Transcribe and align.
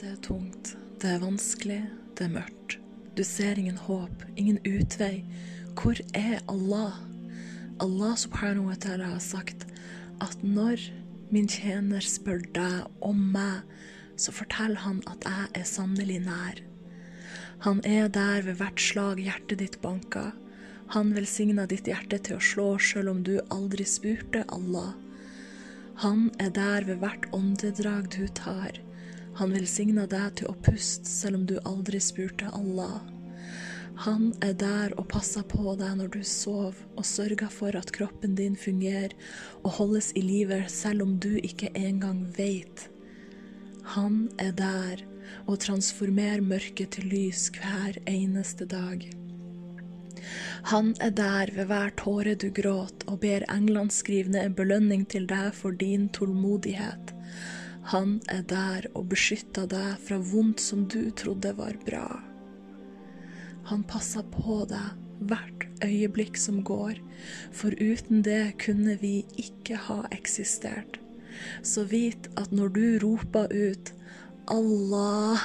Det 0.00 0.08
er 0.08 0.20
tungt, 0.24 0.70
det 1.02 1.10
er 1.12 1.18
vanskelig, 1.20 1.82
det 2.16 2.24
er 2.24 2.30
mørkt. 2.32 2.78
Du 3.18 3.20
ser 3.26 3.58
ingen 3.60 3.76
håp, 3.76 4.22
ingen 4.32 4.56
utvei. 4.64 5.26
Hvor 5.76 6.00
er 6.16 6.38
Allah? 6.48 6.96
Allah 7.84 8.14
subhanahu 8.16 8.70
wa 8.70 8.78
ta'ala 8.80 9.10
har 9.12 9.20
sagt 9.20 9.66
at 10.24 10.40
når 10.40 10.86
min 11.28 11.48
tjener 11.52 12.00
spør 12.00 12.40
deg 12.56 13.04
om 13.04 13.20
meg, 13.36 13.60
så 14.16 14.32
forteller 14.32 14.80
han 14.86 15.04
at 15.04 15.28
jeg 15.28 15.52
er 15.60 15.68
sannelig 15.68 16.18
nær. 16.24 16.64
Han 17.68 17.84
er 17.84 18.08
der 18.08 18.48
ved 18.48 18.56
hvert 18.56 18.80
slag 18.80 19.20
hjertet 19.20 19.60
ditt 19.60 19.80
banker. 19.84 20.32
Han 20.96 21.12
velsigna 21.12 21.68
ditt 21.68 21.92
hjerte 21.92 22.24
til 22.24 22.40
å 22.40 22.46
slå 22.54 22.70
selv 22.80 23.18
om 23.18 23.20
du 23.28 23.36
aldri 23.52 23.84
spurte 23.84 24.48
Allah. 24.48 24.94
Han 26.00 26.30
er 26.40 26.56
der 26.56 26.88
ved 26.88 27.04
hvert 27.04 27.28
åndedrag 27.36 28.08
du 28.16 28.24
tar. 28.32 28.80
Han 29.40 29.54
velsigna 29.56 30.02
deg 30.04 30.34
til 30.36 30.50
å 30.50 30.58
puste 30.60 31.08
selv 31.08 31.38
om 31.38 31.44
du 31.48 31.54
aldri 31.64 31.96
spurte 32.04 32.50
Allah. 32.52 32.98
Han 34.04 34.34
er 34.44 34.52
der 34.60 34.92
og 35.00 35.06
passer 35.08 35.46
på 35.48 35.72
deg 35.80 35.94
når 35.96 36.10
du 36.12 36.18
sover, 36.28 36.76
og 37.00 37.06
sørger 37.08 37.48
for 37.48 37.76
at 37.78 37.88
kroppen 37.96 38.34
din 38.36 38.52
fungerer 38.52 39.14
og 39.62 39.78
holdes 39.78 40.10
i 40.12 40.22
live 40.26 40.58
selv 40.68 41.06
om 41.06 41.14
du 41.24 41.38
ikke 41.40 41.70
engang 41.72 42.26
veit. 42.36 42.84
Han 43.94 44.26
er 44.36 44.52
der 44.58 45.06
og 45.46 45.62
transformerer 45.64 46.44
mørket 46.44 46.98
til 46.98 47.08
lys 47.08 47.46
hver 47.56 47.96
eneste 48.12 48.68
dag. 48.68 49.06
Han 50.68 50.92
er 51.00 51.14
der 51.16 51.54
ved 51.56 51.70
hver 51.72 51.96
tåre 51.96 52.36
du 52.36 52.50
gråt, 52.52 53.08
og 53.08 53.22
ber 53.24 53.48
englene 53.48 53.88
skrive 53.88 54.36
ned 54.36 54.50
en 54.50 54.58
belønning 54.60 55.08
til 55.08 55.24
deg 55.32 55.56
for 55.56 55.72
din 55.72 56.10
tålmodighet. 56.12 57.16
Han 57.88 58.18
er 58.28 58.42
der 58.44 58.86
og 58.94 59.08
beskytter 59.12 59.68
deg 59.70 59.96
fra 60.04 60.18
vondt 60.20 60.60
som 60.60 60.84
du 60.88 61.10
trodde 61.16 61.54
var 61.56 61.78
bra. 61.86 62.08
Han 63.70 63.84
passer 63.88 64.26
på 64.34 64.62
deg 64.68 64.98
hvert 65.30 65.66
øyeblikk 65.84 66.36
som 66.40 66.62
går, 66.64 67.00
for 67.52 67.72
uten 67.80 68.24
det 68.24 68.58
kunne 68.60 68.96
vi 69.00 69.24
ikke 69.40 69.78
ha 69.88 70.02
eksistert. 70.12 71.00
Så 71.62 71.84
vit 71.88 72.28
at 72.40 72.52
når 72.52 72.72
du 72.76 72.84
roper 73.04 73.48
ut 73.52 73.92
Allah, 74.50 75.40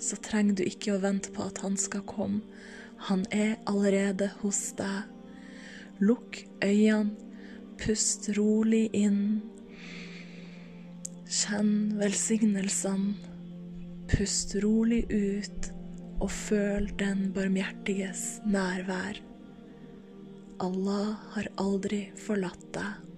så 0.00 0.16
trenger 0.24 0.58
du 0.58 0.64
ikke 0.64 0.96
å 0.96 1.02
vente 1.02 1.32
på 1.32 1.44
at 1.46 1.60
han 1.64 1.76
skal 1.80 2.04
komme. 2.08 2.42
Han 3.08 3.24
er 3.32 3.56
allerede 3.70 4.28
hos 4.42 4.72
deg. 4.76 5.08
Lukk 6.00 6.42
øynene, 6.64 7.16
pust 7.80 8.28
rolig 8.36 8.88
inn. 8.96 9.40
Kjenn 11.30 11.92
velsignelsene. 11.94 13.12
Pust 14.10 14.56
rolig 14.64 15.04
ut 15.14 15.68
og 16.18 16.32
føl 16.34 16.88
den 16.98 17.28
barmhjertiges 17.36 18.40
nærvær. 18.50 19.20
Allah 20.58 21.12
har 21.36 21.46
aldri 21.62 22.00
forlatt 22.18 22.66
deg. 22.74 23.09